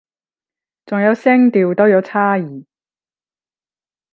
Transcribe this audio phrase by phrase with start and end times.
[0.87, 2.65] 仲有聲調都有差異